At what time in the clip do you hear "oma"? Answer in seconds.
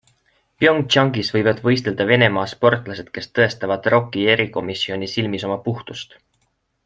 5.51-5.59